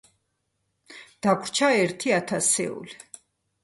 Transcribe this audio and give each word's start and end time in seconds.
დაგვრჩა 1.27 1.71
ერთი 1.85 2.19
ათასეული 2.19 3.03